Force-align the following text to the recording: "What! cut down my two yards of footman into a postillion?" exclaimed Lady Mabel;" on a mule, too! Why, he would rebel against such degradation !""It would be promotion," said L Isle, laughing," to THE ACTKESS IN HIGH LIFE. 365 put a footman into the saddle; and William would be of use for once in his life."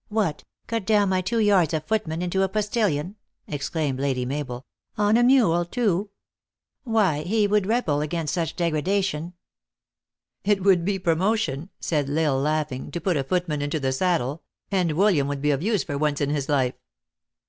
"What! 0.08 0.44
cut 0.68 0.86
down 0.86 1.08
my 1.08 1.20
two 1.22 1.40
yards 1.40 1.74
of 1.74 1.82
footman 1.82 2.22
into 2.22 2.44
a 2.44 2.48
postillion?" 2.48 3.16
exclaimed 3.48 3.98
Lady 3.98 4.24
Mabel;" 4.24 4.64
on 4.96 5.16
a 5.16 5.24
mule, 5.24 5.64
too! 5.64 6.10
Why, 6.84 7.22
he 7.22 7.48
would 7.48 7.66
rebel 7.66 8.00
against 8.00 8.32
such 8.32 8.54
degradation 8.54 9.32
!""It 10.44 10.62
would 10.62 10.84
be 10.84 11.00
promotion," 11.00 11.68
said 11.80 12.08
L 12.08 12.16
Isle, 12.36 12.40
laughing," 12.42 12.90
to 12.92 13.00
THE 13.00 13.00
ACTKESS 13.00 13.00
IN 13.00 13.00
HIGH 13.00 13.00
LIFE. 13.00 13.02
365 13.02 13.04
put 13.04 13.16
a 13.16 13.24
footman 13.28 13.62
into 13.62 13.80
the 13.80 13.92
saddle; 13.92 14.42
and 14.70 14.92
William 14.92 15.26
would 15.26 15.42
be 15.42 15.50
of 15.50 15.62
use 15.64 15.82
for 15.82 15.98
once 15.98 16.20
in 16.20 16.30
his 16.30 16.48
life." 16.48 16.74